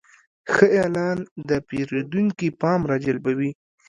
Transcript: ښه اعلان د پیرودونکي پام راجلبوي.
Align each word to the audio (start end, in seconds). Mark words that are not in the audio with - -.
ښه 0.53 0.65
اعلان 0.81 1.17
د 1.49 1.51
پیرودونکي 1.67 2.47
پام 2.61 2.81
راجلبوي. 2.91 3.51